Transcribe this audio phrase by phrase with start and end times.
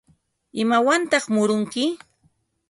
[0.61, 1.85] ¿Imawantaq murunki?